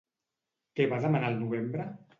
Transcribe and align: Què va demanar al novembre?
Què 0.79 0.89
va 0.95 1.01
demanar 1.07 1.31
al 1.31 1.41
novembre? 1.47 1.91